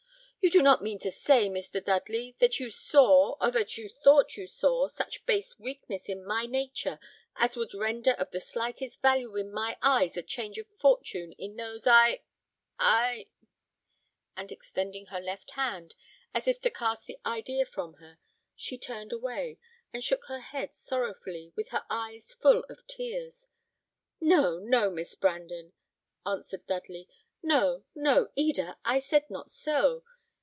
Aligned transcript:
"You 0.43 0.49
do 0.49 0.63
not 0.63 0.81
mean 0.81 0.97
to 1.01 1.11
say, 1.11 1.49
Mr. 1.49 1.85
Dudley, 1.85 2.35
that 2.39 2.59
you 2.59 2.71
saw, 2.71 3.35
or 3.39 3.51
that 3.51 3.77
you 3.77 3.87
thought 4.03 4.35
you 4.37 4.47
saw, 4.47 4.87
such 4.87 5.23
base 5.27 5.59
weakness 5.59 6.09
in 6.09 6.25
my 6.25 6.47
nature 6.47 6.99
as 7.35 7.55
would 7.55 7.75
render 7.75 8.13
of 8.13 8.31
the 8.31 8.39
slightest 8.39 9.03
value 9.03 9.35
in 9.37 9.51
my 9.51 9.77
eyes 9.83 10.17
a 10.17 10.23
change 10.23 10.57
of 10.57 10.65
fortune 10.75 11.33
in 11.33 11.57
those 11.57 11.85
I 11.85 12.23
I" 12.79 13.27
And 14.35 14.51
extending 14.51 15.05
her 15.05 15.19
left 15.19 15.51
hand, 15.51 15.93
as 16.33 16.47
if 16.47 16.59
to 16.61 16.71
cast 16.71 17.05
the 17.05 17.19
idea 17.23 17.63
from 17.63 17.93
her, 17.97 18.17
she 18.55 18.79
turned 18.79 19.13
away, 19.13 19.59
and 19.93 20.03
shook 20.03 20.25
her 20.25 20.39
head 20.39 20.73
sorrowfully, 20.73 21.53
with 21.55 21.69
her 21.69 21.85
eyes 21.87 22.33
full 22.41 22.63
of 22.67 22.79
tears. 22.87 23.47
"No, 24.19 24.57
no, 24.57 24.89
Miss 24.89 25.13
Brandon!" 25.13 25.73
answered 26.25 26.65
Dudley; 26.65 27.07
"no, 27.43 27.83
no, 27.93 28.31
Eda! 28.35 28.79
I 28.83 28.97
said 28.99 29.29
not 29.29 29.47
so. 29.47 30.01